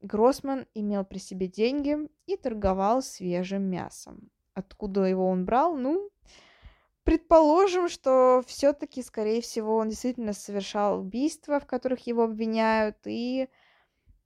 Гроссман 0.00 0.66
имел 0.74 1.04
при 1.04 1.18
себе 1.18 1.46
деньги 1.46 1.96
и 2.26 2.36
торговал 2.36 3.02
свежим 3.02 3.62
мясом. 3.62 4.30
Откуда 4.54 5.04
его 5.04 5.28
он 5.28 5.44
брал? 5.44 5.76
Ну, 5.76 6.10
предположим, 7.04 7.88
что 7.88 8.42
все-таки, 8.46 9.02
скорее 9.02 9.40
всего, 9.40 9.76
он 9.76 9.88
действительно 9.88 10.32
совершал 10.32 11.00
убийства, 11.00 11.60
в 11.60 11.66
которых 11.66 12.06
его 12.06 12.24
обвиняют, 12.24 12.96
и 13.04 13.48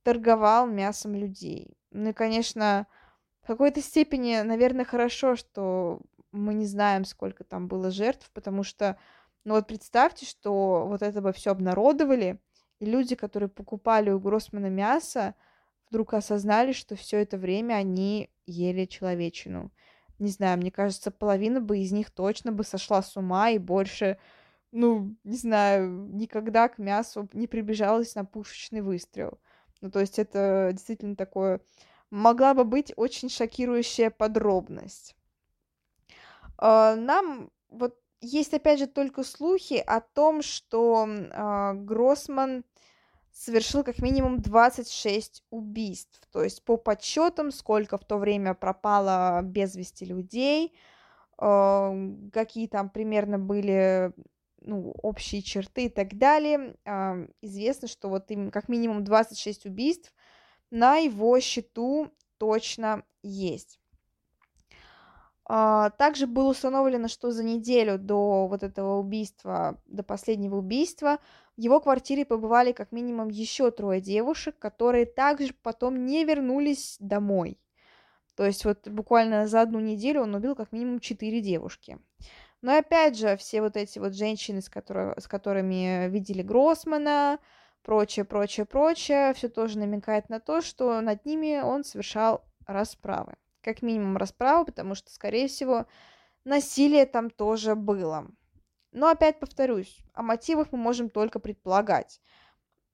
торговал 0.03 0.67
мясом 0.67 1.15
людей. 1.15 1.77
Ну 1.91 2.09
и, 2.09 2.13
конечно, 2.13 2.87
В 3.45 3.47
какой-то 3.47 3.79
степени, 3.79 4.41
наверное, 4.41 4.85
хорошо, 4.85 5.35
что 5.35 5.99
мы 6.31 6.55
не 6.55 6.65
знаем, 6.65 7.05
сколько 7.05 7.43
там 7.43 7.67
было 7.67 7.91
жертв, 7.91 8.31
потому 8.33 8.63
что, 8.63 8.97
ну 9.43 9.53
вот 9.53 9.67
представьте, 9.67 10.25
что 10.25 10.87
вот 10.87 11.03
это 11.03 11.21
бы 11.21 11.31
все 11.31 11.51
обнародовали, 11.51 12.39
и 12.79 12.85
люди, 12.87 13.15
которые 13.15 13.47
покупали 13.47 14.09
у 14.09 14.19
Гроссмана 14.19 14.71
мясо, 14.71 15.35
вдруг 15.89 16.13
осознали, 16.13 16.71
что 16.71 16.95
все 16.95 17.17
это 17.21 17.37
время 17.37 17.75
они 17.75 18.29
ели 18.45 18.85
человечину. 18.85 19.71
Не 20.19 20.29
знаю, 20.29 20.57
мне 20.57 20.71
кажется, 20.71 21.11
половина 21.11 21.59
бы 21.61 21.79
из 21.79 21.91
них 21.91 22.09
точно 22.09 22.51
бы 22.51 22.63
сошла 22.63 23.01
с 23.01 23.17
ума 23.17 23.49
и 23.49 23.57
больше, 23.57 24.17
ну, 24.71 25.15
не 25.23 25.37
знаю, 25.37 25.89
никогда 25.89 26.69
к 26.69 26.77
мясу 26.77 27.27
не 27.33 27.47
приближалась 27.47 28.15
на 28.15 28.23
пушечный 28.23 28.81
выстрел. 28.81 29.39
Ну, 29.81 29.91
то 29.91 29.99
есть 29.99 30.19
это 30.19 30.69
действительно 30.71 31.15
такое... 31.15 31.61
Могла 32.11 32.53
бы 32.53 32.63
быть 32.63 32.93
очень 32.95 33.29
шокирующая 33.29 34.09
подробность. 34.09 35.15
А, 36.57 36.95
нам 36.95 37.49
вот 37.69 37.97
есть, 38.21 38.53
опять 38.53 38.79
же, 38.79 38.87
только 38.87 39.23
слухи 39.23 39.83
о 39.85 39.99
том, 40.01 40.41
что 40.41 41.07
э, 41.07 41.73
Гроссман 41.73 42.63
совершил 43.35 43.83
как 43.83 43.99
минимум 43.99 44.41
26 44.41 45.43
убийств. 45.49 46.21
То 46.31 46.41
есть 46.41 46.63
по 46.63 46.77
подсчетам, 46.77 47.51
сколько 47.51 47.97
в 47.97 48.05
то 48.05 48.17
время 48.17 48.53
пропало 48.53 49.41
без 49.43 49.75
вести 49.75 50.05
людей, 50.05 50.73
э, 51.39 52.11
какие 52.31 52.67
там 52.67 52.89
примерно 52.89 53.37
были 53.37 54.13
ну, 54.61 54.91
общие 55.03 55.41
черты 55.41 55.85
и 55.85 55.89
так 55.89 56.17
далее. 56.17 56.77
Э, 56.85 57.27
известно, 57.41 57.89
что 57.89 58.07
вот 58.07 58.31
им 58.31 58.51
как 58.51 58.69
минимум 58.69 59.03
26 59.03 59.65
убийств 59.65 60.13
на 60.71 60.97
его 60.97 61.37
счету 61.41 62.11
точно 62.37 63.03
есть. 63.21 63.79
А, 65.47 65.91
также 65.91 66.25
было 66.25 66.49
установлено, 66.49 67.07
что 67.07 67.31
за 67.31 67.43
неделю 67.43 67.99
до 67.99 68.47
вот 68.47 68.63
этого 68.63 68.97
убийства, 68.97 69.79
до 69.85 70.01
последнего 70.01 70.55
убийства, 70.55 71.19
в 71.57 71.61
его 71.61 71.79
квартире 71.79 72.25
побывали 72.25 72.71
как 72.71 72.91
минимум 72.91 73.29
еще 73.29 73.71
трое 73.71 74.01
девушек, 74.01 74.57
которые 74.59 75.05
также 75.05 75.53
потом 75.53 76.05
не 76.05 76.25
вернулись 76.25 76.97
домой. 76.99 77.59
То 78.35 78.45
есть 78.45 78.65
вот 78.65 78.87
буквально 78.87 79.47
за 79.47 79.61
одну 79.61 79.79
неделю 79.79 80.23
он 80.23 80.35
убил 80.35 80.55
как 80.55 80.71
минимум 80.71 80.99
четыре 80.99 81.41
девушки. 81.41 81.97
Но 82.61 82.77
опять 82.77 83.17
же, 83.17 83.37
все 83.37 83.61
вот 83.61 83.77
эти 83.77 83.99
вот 83.99 84.13
женщины, 84.13 84.61
с, 84.61 84.69
которой, 84.69 85.19
с 85.19 85.27
которыми 85.27 86.09
видели 86.09 86.41
Гроссмана, 86.41 87.39
прочее, 87.83 88.25
прочее, 88.25 88.65
прочее, 88.65 89.33
все 89.33 89.47
тоже 89.47 89.77
намекает 89.77 90.29
на 90.29 90.39
то, 90.39 90.61
что 90.61 90.99
над 90.99 91.25
ними 91.25 91.61
он 91.61 91.83
совершал 91.83 92.43
расправы 92.65 93.35
как 93.65 93.81
минимум 93.81 94.15
расправу, 94.17 94.63
потому 94.63 94.93
что, 94.93 95.11
скорее 95.11 95.47
всего, 95.47 95.87
насилие 96.45 97.07
там 97.07 97.31
тоже 97.31 97.75
было. 97.75 98.27
Но 98.95 99.09
опять 99.09 99.41
повторюсь, 99.41 100.05
о 100.13 100.21
мотивах 100.21 100.71
мы 100.71 100.77
можем 100.77 101.09
только 101.09 101.39
предполагать. 101.39 102.21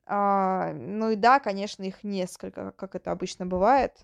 А, 0.07 0.73
ну 0.73 1.11
и 1.11 1.15
да, 1.15 1.39
конечно, 1.39 1.83
их 1.83 2.03
несколько, 2.03 2.71
как 2.71 2.95
это 2.95 3.11
обычно 3.11 3.45
бывает. 3.45 4.03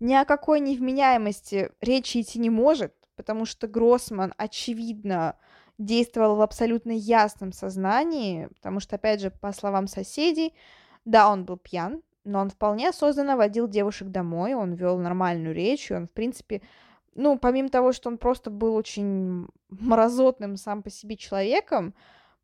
Ни 0.00 0.14
о 0.14 0.24
какой 0.24 0.58
невменяемости 0.58 1.70
речи 1.80 2.22
идти 2.22 2.40
не 2.40 2.50
может, 2.50 2.92
потому 3.14 3.44
что 3.44 3.68
Гроссман, 3.68 4.34
очевидно, 4.36 5.36
действовал 5.78 6.34
в 6.34 6.40
абсолютно 6.40 6.90
ясном 6.90 7.52
сознании, 7.52 8.48
потому 8.56 8.80
что, 8.80 8.96
опять 8.96 9.20
же, 9.20 9.30
по 9.30 9.52
словам 9.52 9.86
соседей, 9.86 10.56
да, 11.04 11.30
он 11.30 11.44
был 11.44 11.56
пьян, 11.56 12.02
но 12.24 12.40
он 12.40 12.50
вполне 12.50 12.88
осознанно 12.88 13.36
водил 13.36 13.68
девушек 13.68 14.08
домой, 14.08 14.54
он 14.54 14.72
вел 14.74 14.98
нормальную 14.98 15.54
речь, 15.54 15.88
и 15.88 15.94
он, 15.94 16.08
в 16.08 16.10
принципе, 16.10 16.62
ну, 17.14 17.38
помимо 17.38 17.68
того, 17.68 17.92
что 17.92 18.08
он 18.08 18.18
просто 18.18 18.50
был 18.50 18.74
очень 18.74 19.46
мразотным 19.68 20.56
сам 20.56 20.82
по 20.82 20.90
себе 20.90 21.16
человеком, 21.16 21.94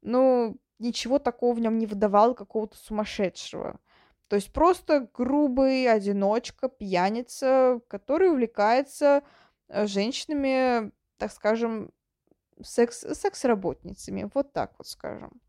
ну, 0.02 0.56
ничего 0.78 1.18
такого 1.18 1.54
в 1.54 1.60
нем 1.60 1.78
не 1.78 1.86
выдавало 1.86 2.34
какого-то 2.34 2.76
сумасшедшего. 2.76 3.80
То 4.28 4.36
есть 4.36 4.52
просто 4.52 5.08
грубый 5.14 5.90
одиночка, 5.90 6.68
пьяница, 6.68 7.80
который 7.88 8.30
увлекается 8.30 9.22
э, 9.68 9.86
женщинами, 9.86 10.92
так 11.16 11.32
скажем, 11.32 11.90
секс, 12.62 13.00
секс-работницами, 13.00 14.30
вот 14.34 14.52
так 14.52 14.74
вот 14.78 14.86
скажем. 14.86 15.40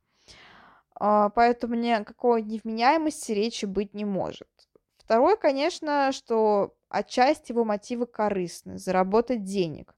А, 0.96 1.30
поэтому 1.30 1.76
никакой 1.76 2.42
невменяемости 2.42 3.34
речи 3.34 3.66
быть 3.66 3.94
не 3.94 4.06
может. 4.06 4.50
Второе, 4.98 5.36
конечно, 5.36 6.12
что 6.12 6.76
отчасти 6.90 7.52
его 7.52 7.64
мотивы 7.64 8.06
корыстны, 8.06 8.78
заработать 8.78 9.44
денег. 9.44 9.96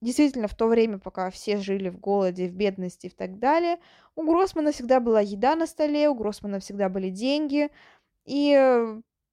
Действительно, 0.00 0.48
в 0.48 0.54
то 0.54 0.66
время, 0.66 0.98
пока 0.98 1.30
все 1.30 1.56
жили 1.58 1.88
в 1.88 1.98
голоде, 1.98 2.48
в 2.48 2.52
бедности 2.52 3.06
и 3.06 3.10
так 3.10 3.38
далее, 3.38 3.78
у 4.14 4.24
Гроссмана 4.24 4.72
всегда 4.72 5.00
была 5.00 5.20
еда 5.20 5.56
на 5.56 5.66
столе, 5.66 6.08
у 6.08 6.14
Гроссмана 6.14 6.60
всегда 6.60 6.88
были 6.88 7.08
деньги, 7.08 7.70
и 8.24 8.52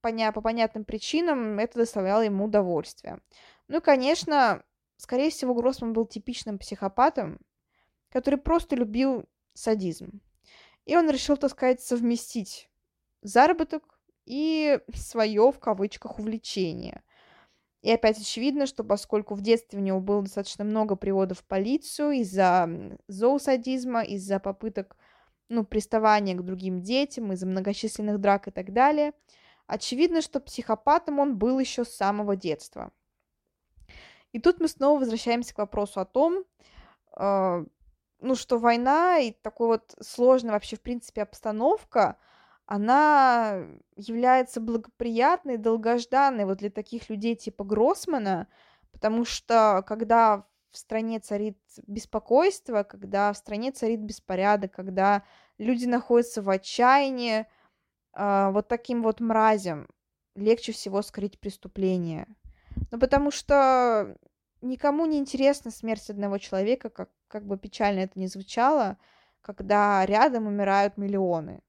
поня- 0.02 0.32
по 0.32 0.42
понятным 0.42 0.86
причинам 0.86 1.60
это 1.60 1.80
доставляло 1.80 2.22
ему 2.22 2.46
удовольствие. 2.46 3.20
Ну 3.68 3.78
и, 3.78 3.82
конечно, 3.82 4.64
скорее 4.98 5.30
всего, 5.32 5.54
Гроссман 5.54 5.94
был 5.94 6.06
типичным 6.06 6.58
психопатом, 6.58 7.40
который 8.10 8.40
просто 8.40 8.76
любил 8.76 9.26
садизм. 9.54 10.22
И 10.86 10.96
он 10.96 11.10
решил, 11.10 11.38
так 11.38 11.52
сказать, 11.52 11.82
совместить 11.82 12.70
заработок 13.22 13.93
и 14.26 14.80
свое, 14.94 15.52
в 15.52 15.60
кавычках, 15.60 16.20
увлечение. 16.20 17.04
И 17.82 17.92
опять 17.92 18.18
очевидно, 18.18 18.66
что 18.66 18.84
поскольку 18.84 19.36
в 19.36 19.42
детстве 19.42 19.80
у 19.80 19.82
него 19.82 20.00
было 20.00 20.22
достаточно 20.22 20.64
много 20.64 20.96
приводов 20.96 21.40
в 21.40 21.46
полицию 21.46 22.12
из-за 22.14 22.98
зоосадизма, 23.08 24.04
из-за 24.04 24.40
попыток 24.40 24.96
ну, 25.50 25.66
приставания 25.66 26.36
к 26.36 26.46
другим 26.46 26.82
детям, 26.82 27.34
из-за 27.34 27.46
многочисленных 27.46 28.20
драк 28.20 28.48
и 28.48 28.52
так 28.52 28.72
далее, 28.72 29.14
очевидно, 29.68 30.22
что 30.22 30.40
психопатом 30.40 31.20
он 31.20 31.38
был 31.38 31.60
еще 31.60 31.84
с 31.84 31.96
самого 31.96 32.38
детства. 32.38 32.92
И 34.32 34.40
тут 34.40 34.60
мы 34.60 34.68
снова 34.68 35.00
возвращаемся 35.00 35.54
к 35.54 35.60
вопросу 35.60 36.00
о 36.00 36.06
том, 36.06 36.44
э, 37.18 37.66
ну, 38.20 38.36
что 38.36 38.58
война 38.58 39.20
и 39.20 39.32
такой 39.32 39.68
вот 39.68 39.96
сложная 40.02 40.54
вообще, 40.54 40.78
в 40.78 40.82
принципе, 40.82 41.22
обстановка, 41.22 42.18
она 42.66 43.66
является 43.96 44.62
благоприятной, 44.62 45.58
долгожданной 45.58 46.46
вот 46.46 46.60
для 46.60 46.70
таких 46.70 47.10
людей 47.10 47.36
типа 47.36 47.64
Гроссмана, 47.64 48.48
потому 48.92 49.26
что 49.26 49.84
когда 49.86 50.46
в 50.72 50.78
стране 50.78 51.20
царит 51.20 51.58
беспокойство, 51.86 52.84
когда 52.84 53.32
в 53.32 53.38
стране 53.38 53.72
царит 53.72 54.00
беспорядок, 54.00 54.72
когда 54.72 55.24
люди 55.58 55.86
находятся 55.86 56.42
в 56.42 56.50
отчаянии, 56.50 57.46
э, 58.14 58.50
вот 58.52 58.68
таким 58.68 59.04
вот 59.04 59.20
мразям 59.20 59.88
легче 60.36 60.72
всего 60.72 61.02
скрыть 61.02 61.40
преступление. 61.40 62.28
Ну, 62.92 63.00
потому 63.00 63.30
что 63.30 64.18
никому 64.62 65.06
не 65.06 65.20
интересна 65.20 65.70
смерть 65.70 66.10
одного 66.10 66.40
человека, 66.40 66.90
как, 66.90 67.10
как 67.28 67.46
бы 67.46 67.58
печально 67.58 68.00
это 68.00 68.20
ни 68.20 68.26
звучало, 68.26 68.98
когда 69.42 70.04
рядом 70.06 70.48
умирают 70.48 70.98
миллионы. 70.98 71.62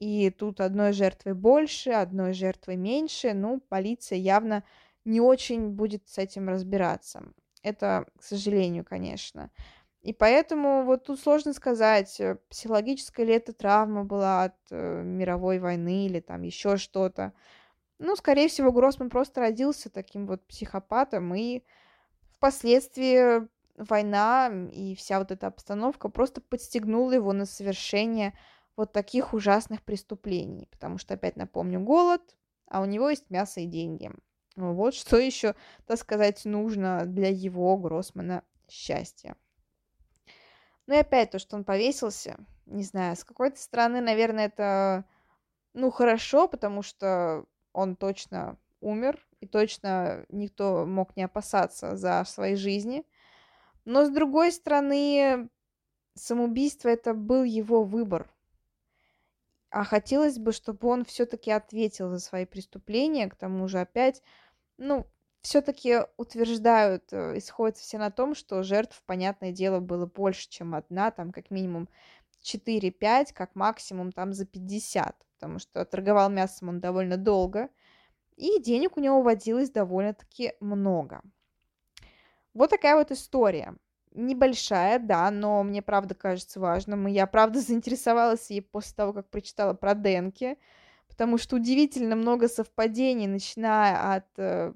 И 0.00 0.30
тут 0.30 0.60
одной 0.60 0.92
жертвой 0.92 1.34
больше, 1.34 1.90
одной 1.90 2.32
жертвой 2.32 2.76
меньше. 2.76 3.34
Ну, 3.34 3.60
полиция 3.60 4.18
явно 4.18 4.64
не 5.04 5.20
очень 5.20 5.70
будет 5.70 6.08
с 6.08 6.18
этим 6.18 6.48
разбираться. 6.48 7.22
Это, 7.62 8.06
к 8.18 8.22
сожалению, 8.22 8.84
конечно. 8.84 9.50
И 10.02 10.14
поэтому 10.14 10.84
вот 10.84 11.04
тут 11.04 11.20
сложно 11.20 11.52
сказать, 11.52 12.18
э, 12.20 12.38
психологическая 12.48 13.26
ли 13.26 13.34
это 13.34 13.52
травма 13.52 14.04
была 14.04 14.44
от 14.44 14.56
э, 14.70 15.02
мировой 15.02 15.58
войны 15.58 16.06
или 16.06 16.20
там 16.20 16.40
еще 16.42 16.78
что-то. 16.78 17.34
Ну, 17.98 18.16
скорее 18.16 18.48
всего, 18.48 18.72
Гроссман 18.72 19.10
просто 19.10 19.42
родился 19.42 19.90
таким 19.90 20.26
вот 20.26 20.46
психопатом 20.46 21.34
и 21.34 21.62
впоследствии 22.36 23.46
война 23.76 24.50
и 24.72 24.94
вся 24.94 25.18
вот 25.18 25.30
эта 25.30 25.48
обстановка 25.48 26.08
просто 26.08 26.40
подстегнула 26.40 27.12
его 27.12 27.34
на 27.34 27.44
совершение 27.44 28.32
вот 28.80 28.92
таких 28.92 29.34
ужасных 29.34 29.82
преступлений. 29.82 30.66
Потому 30.70 30.96
что, 30.96 31.12
опять 31.12 31.36
напомню, 31.36 31.80
голод, 31.80 32.22
а 32.66 32.80
у 32.80 32.86
него 32.86 33.10
есть 33.10 33.28
мясо 33.28 33.60
и 33.60 33.66
деньги. 33.66 34.10
Вот 34.56 34.94
что 34.94 35.18
еще, 35.18 35.54
так 35.86 35.98
сказать, 35.98 36.46
нужно 36.46 37.04
для 37.04 37.28
его 37.28 37.76
Гроссмана 37.76 38.42
счастья. 38.70 39.36
Ну 40.86 40.94
и 40.94 40.98
опять 40.98 41.30
то, 41.30 41.38
что 41.38 41.56
он 41.56 41.64
повесился, 41.64 42.38
не 42.64 42.82
знаю, 42.82 43.16
с 43.16 43.22
какой-то 43.22 43.60
стороны, 43.60 44.00
наверное, 44.00 44.46
это, 44.46 45.04
ну, 45.74 45.90
хорошо, 45.90 46.48
потому 46.48 46.80
что 46.82 47.44
он 47.74 47.96
точно 47.96 48.56
умер, 48.80 49.24
и 49.40 49.46
точно 49.46 50.24
никто 50.30 50.86
мог 50.86 51.16
не 51.18 51.24
опасаться 51.24 51.96
за 51.96 52.24
свои 52.24 52.54
жизни. 52.54 53.04
Но 53.84 54.06
с 54.06 54.08
другой 54.08 54.52
стороны, 54.52 55.50
самоубийство 56.14 56.88
это 56.88 57.12
был 57.12 57.44
его 57.44 57.84
выбор. 57.84 58.30
А 59.70 59.84
хотелось 59.84 60.38
бы, 60.38 60.52
чтобы 60.52 60.88
он 60.88 61.04
все-таки 61.04 61.50
ответил 61.50 62.10
за 62.10 62.18
свои 62.18 62.44
преступления, 62.44 63.28
к 63.28 63.36
тому 63.36 63.68
же 63.68 63.78
опять, 63.78 64.22
ну, 64.78 65.06
все-таки 65.42 66.00
утверждают, 66.16 67.04
э, 67.12 67.38
исходят 67.38 67.78
все 67.78 67.98
на 67.98 68.10
том, 68.10 68.34
что 68.34 68.62
жертв, 68.62 69.02
понятное 69.06 69.52
дело, 69.52 69.80
было 69.80 70.06
больше, 70.06 70.48
чем 70.50 70.74
одна, 70.74 71.10
там 71.10 71.32
как 71.32 71.50
минимум 71.50 71.88
4-5, 72.42 73.32
как 73.32 73.54
максимум 73.54 74.12
там 74.12 74.32
за 74.32 74.44
50, 74.44 75.16
потому 75.34 75.58
что 75.58 75.84
торговал 75.84 76.30
мясом 76.30 76.68
он 76.68 76.80
довольно 76.80 77.16
долго, 77.16 77.68
и 78.36 78.60
денег 78.60 78.96
у 78.96 79.00
него 79.00 79.22
водилось 79.22 79.70
довольно-таки 79.70 80.54
много. 80.60 81.22
Вот 82.54 82.70
такая 82.70 82.96
вот 82.96 83.10
история. 83.12 83.76
Небольшая, 84.12 84.98
да, 84.98 85.30
но 85.30 85.62
мне 85.62 85.82
правда 85.82 86.14
кажется 86.14 86.58
важным. 86.58 87.06
И 87.08 87.12
я 87.12 87.26
правда 87.26 87.60
заинтересовалась 87.60 88.50
ей 88.50 88.62
после 88.62 88.94
того, 88.94 89.12
как 89.12 89.28
прочитала 89.30 89.74
про 89.74 89.94
Денки, 89.94 90.58
потому 91.08 91.38
что 91.38 91.56
удивительно 91.56 92.16
много 92.16 92.48
совпадений, 92.48 93.26
начиная 93.26 94.16
от, 94.16 94.26
э, 94.36 94.72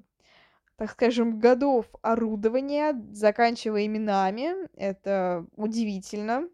так 0.77 0.91
скажем, 0.91 1.39
годов 1.39 1.87
орудования, 2.01 2.93
заканчивая 3.11 3.85
именами. 3.85 4.53
Это 4.75 5.45
удивительно. 5.55 6.47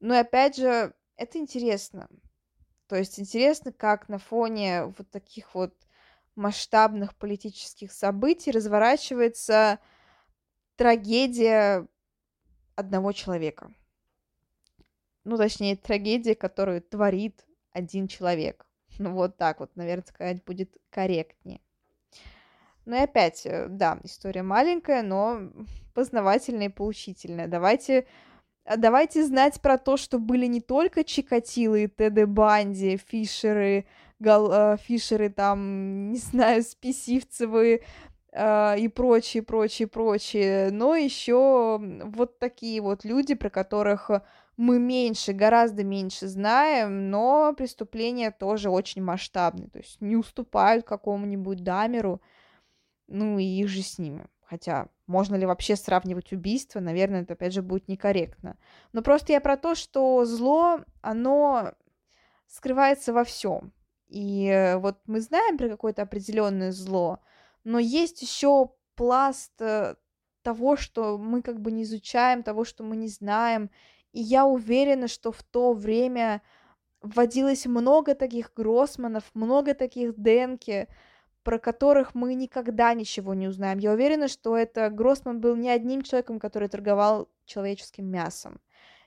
Но 0.00 0.18
опять 0.18 0.56
же, 0.56 0.92
это 1.16 1.38
интересно. 1.38 2.08
То 2.86 2.96
есть 2.96 3.18
интересно, 3.18 3.72
как 3.72 4.08
на 4.08 4.18
фоне 4.18 4.92
вот 4.98 5.10
таких 5.10 5.54
вот 5.54 5.74
масштабных 6.36 7.14
политических 7.16 7.92
событий 7.92 8.50
разворачивается 8.50 9.78
трагедия 10.76 11.86
одного 12.74 13.12
человека. 13.12 13.72
Ну, 15.24 15.36
точнее, 15.36 15.76
трагедия, 15.76 16.34
которую 16.34 16.82
творит 16.82 17.44
один 17.72 18.08
человек. 18.08 18.66
Ну, 18.98 19.12
вот 19.12 19.36
так 19.36 19.60
вот, 19.60 19.74
наверное, 19.74 20.04
сказать 20.06 20.44
будет 20.44 20.76
корректнее. 20.90 21.60
Ну 22.84 22.96
и 22.96 23.00
опять, 23.00 23.46
э, 23.46 23.66
да, 23.68 23.98
история 24.04 24.42
маленькая, 24.42 25.02
но 25.02 25.50
познавательная 25.94 26.66
и 26.66 26.72
поучительная. 26.72 27.48
Давайте, 27.48 28.06
давайте 28.76 29.24
знать 29.24 29.60
про 29.60 29.78
то, 29.78 29.96
что 29.96 30.18
были 30.18 30.46
не 30.46 30.60
только 30.60 31.02
Чикатилы, 31.02 31.88
Теде 31.88 32.26
Банди, 32.26 32.98
Фишеры, 32.98 33.86
Гал, 34.18 34.52
э, 34.52 34.76
Фишеры, 34.76 35.30
там, 35.30 36.12
не 36.12 36.18
знаю, 36.18 36.62
Списивцевы 36.62 37.82
и 38.36 38.88
прочие, 38.88 39.42
прочие, 39.44 39.86
прочие, 39.86 40.70
но 40.72 40.96
еще 40.96 41.80
вот 42.04 42.38
такие 42.40 42.80
вот 42.80 43.04
люди, 43.04 43.34
про 43.34 43.48
которых 43.48 44.10
мы 44.56 44.78
меньше, 44.78 45.32
гораздо 45.32 45.84
меньше 45.84 46.26
знаем, 46.26 47.10
но 47.10 47.54
преступления 47.56 48.30
тоже 48.30 48.70
очень 48.70 49.02
масштабные, 49.02 49.68
то 49.68 49.78
есть 49.78 50.00
не 50.00 50.16
уступают 50.16 50.84
какому-нибудь 50.84 51.62
Дамеру, 51.62 52.20
ну 53.06 53.38
и 53.38 53.44
их 53.44 53.68
же 53.68 53.82
с 53.82 53.98
ними. 53.98 54.26
Хотя, 54.42 54.88
можно 55.06 55.36
ли 55.36 55.46
вообще 55.46 55.74
сравнивать 55.74 56.32
убийства? 56.32 56.78
Наверное, 56.78 57.22
это 57.22 57.32
опять 57.32 57.52
же 57.52 57.62
будет 57.62 57.88
некорректно. 57.88 58.56
Но 58.92 59.02
просто 59.02 59.32
я 59.32 59.40
про 59.40 59.56
то, 59.56 59.74
что 59.74 60.24
зло, 60.24 60.80
оно 61.00 61.72
скрывается 62.46 63.12
во 63.12 63.24
всем. 63.24 63.72
И 64.06 64.46
э, 64.46 64.76
вот 64.76 64.98
мы 65.06 65.20
знаем 65.20 65.58
про 65.58 65.68
какое-то 65.68 66.02
определенное 66.02 66.72
зло, 66.72 67.20
но 67.64 67.78
есть 67.78 68.22
еще 68.22 68.70
пласт 68.94 69.52
э, 69.60 69.96
того, 70.42 70.76
что 70.76 71.18
мы 71.18 71.42
как 71.42 71.60
бы 71.60 71.72
не 71.72 71.82
изучаем, 71.82 72.42
того, 72.42 72.64
что 72.64 72.84
мы 72.84 72.96
не 72.96 73.08
знаем. 73.08 73.70
И 74.12 74.20
я 74.20 74.46
уверена, 74.46 75.08
что 75.08 75.32
в 75.32 75.42
то 75.42 75.72
время 75.72 76.42
вводилось 77.00 77.66
много 77.66 78.14
таких 78.14 78.52
Гроссманов, 78.54 79.24
много 79.34 79.74
таких 79.74 80.14
Денки, 80.16 80.88
про 81.42 81.58
которых 81.58 82.14
мы 82.14 82.34
никогда 82.34 82.94
ничего 82.94 83.34
не 83.34 83.48
узнаем. 83.48 83.78
Я 83.78 83.92
уверена, 83.92 84.28
что 84.28 84.56
это 84.56 84.88
Гроссман 84.90 85.40
был 85.40 85.56
не 85.56 85.68
одним 85.68 86.02
человеком, 86.02 86.38
который 86.38 86.68
торговал 86.68 87.28
человеческим 87.44 88.06
мясом. 88.06 88.60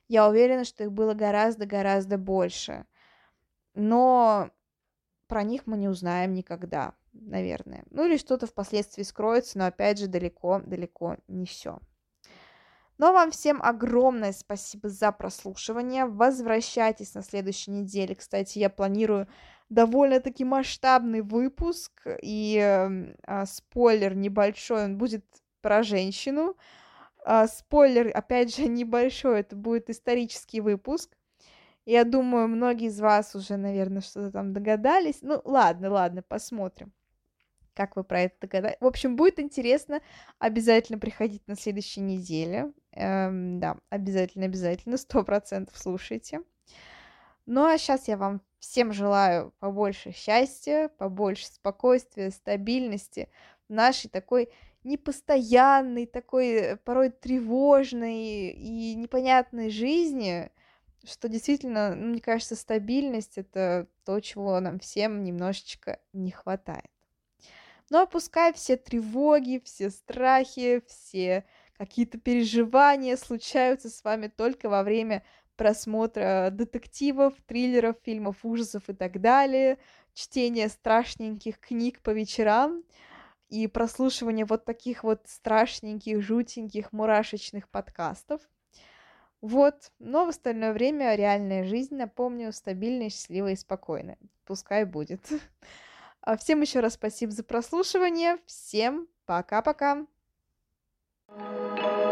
Я 0.08 0.30
уверена, 0.30 0.64
что 0.64 0.84
их 0.84 0.92
было 0.92 1.14
гораздо-гораздо 1.14 2.18
больше. 2.18 2.86
Но 3.74 4.52
про 5.28 5.44
них 5.44 5.68
мы 5.68 5.78
не 5.78 5.88
узнаем 5.88 6.34
никогда, 6.34 6.94
наверное. 7.22 7.84
Ну 7.90 8.06
или 8.06 8.18
что-то 8.18 8.48
впоследствии 8.48 9.04
скроется, 9.04 9.58
но 9.58 9.66
опять 9.66 10.00
же 10.00 10.08
далеко-далеко 10.08 11.18
не 11.28 11.46
все. 11.46 11.80
Но 12.98 13.14
вам 13.14 13.32
всем 13.32 13.62
огромное 13.62 14.32
спасибо 14.32 14.90
за 14.90 15.12
прослушивание. 15.12 16.06
Возвращайтесь 16.06 17.14
на 17.14 17.22
следующей 17.22 17.72
неделе. 17.72 18.16
Кстати, 18.16 18.58
я 18.58 18.70
планирую 18.70 19.28
довольно-таки 19.70 20.44
масштабный 20.44 21.22
выпуск. 21.22 21.92
И 22.22 22.60
э, 22.60 23.46
спойлер 23.46 24.16
небольшой, 24.16 24.86
он 24.86 24.98
будет 24.98 25.26
про 25.62 25.84
женщину. 25.84 26.56
Э, 27.26 27.46
спойлер, 27.48 28.12
опять 28.16 28.56
же, 28.56 28.68
небольшой, 28.68 29.42
это 29.42 29.56
будет 29.56 29.90
исторический 29.90 30.62
выпуск. 30.62 31.16
Я 31.86 32.04
думаю, 32.04 32.50
многие 32.50 32.88
из 32.88 33.00
вас 33.00 33.34
уже, 33.36 33.56
наверное, 33.58 34.02
что-то 34.02 34.32
там 34.32 34.54
догадались. 34.54 35.20
Ну, 35.22 35.42
ладно, 35.46 35.90
ладно, 35.90 36.22
посмотрим, 36.22 36.92
как 37.78 37.96
вы 37.96 38.04
про 38.04 38.22
это 38.22 38.36
догадались. 38.42 38.78
В 38.80 38.88
общем, 38.88 39.16
будет 39.16 39.40
интересно. 39.40 40.02
Обязательно 40.40 40.98
приходить 40.98 41.48
на 41.48 41.56
следующей 41.56 42.02
неделе. 42.02 42.74
Эм, 42.92 43.60
да, 43.60 43.78
обязательно, 43.90 44.46
обязательно, 44.46 44.98
сто 44.98 45.24
процентов 45.24 45.78
слушайте. 45.78 46.42
Ну, 47.46 47.66
а 47.66 47.78
сейчас 47.78 48.08
я 48.08 48.18
вам 48.18 48.42
всем 48.60 48.92
желаю 48.92 49.54
побольше 49.60 50.12
счастья, 50.12 50.90
побольше 50.98 51.46
спокойствия, 51.46 52.32
стабильности 52.32 53.30
в 53.70 53.74
нашей 53.74 54.10
такой 54.10 54.50
непостоянной, 54.84 56.08
такой 56.08 56.48
э, 56.48 56.78
порой 56.78 57.12
тревожной 57.12 58.50
и 58.50 58.96
непонятной 58.96 59.70
жизни, 59.70 60.50
что 61.06 61.30
действительно, 61.30 61.94
ну, 61.96 62.08
мне 62.08 62.22
кажется, 62.22 62.56
стабильность 62.56 63.38
это 63.38 63.88
то, 64.04 64.20
чего 64.20 64.60
нам 64.60 64.80
всем 64.80 65.24
немножечко 65.24 66.00
не 66.14 66.32
хватает. 66.32 66.90
Но 67.90 68.02
опускай 68.02 68.54
все 68.54 68.78
тревоги, 68.78 69.62
все 69.64 69.90
страхи, 69.90 70.84
все 70.88 71.46
какие-то 71.78 72.18
переживания 72.18 73.16
случаются 73.18 73.90
с 73.90 74.04
вами 74.04 74.28
только 74.28 74.70
во 74.70 74.84
время 74.84 75.24
просмотра 75.56 76.50
детективов, 76.52 77.34
триллеров, 77.46 77.98
фильмов 78.04 78.38
ужасов 78.44 78.90
и 78.90 78.94
так 78.94 79.22
далее, 79.22 79.78
чтения 80.14 80.70
страшненьких 80.70 81.60
книг 81.60 82.02
по 82.02 82.12
вечерам 82.12 82.84
и 83.50 83.68
прослушивания 83.68 84.46
вот 84.46 84.66
таких 84.66 85.04
вот 85.04 85.22
страшненьких, 85.26 86.22
жутеньких, 86.22 86.92
мурашечных 86.92 87.70
подкастов– 87.70 88.42
вот, 89.42 89.92
но 90.00 90.26
в 90.26 90.30
остальное 90.30 90.74
время 90.74 91.16
реальная 91.16 91.64
жизнь, 91.64 91.96
напомню, 91.96 92.52
стабильная, 92.52 93.10
счастливая 93.10 93.54
и 93.54 93.56
спокойная. 93.56 94.18
Пускай 94.46 94.86
будет. 94.86 95.22
А 96.28 96.36
всем 96.36 96.60
еще 96.60 96.82
раз 96.82 96.96
спасибо 96.96 97.32
за 97.32 97.42
прослушивание. 97.42 98.38
Всем 98.46 99.08
пока-пока. 99.26 100.06
thank 101.30 102.02
you 102.02 102.07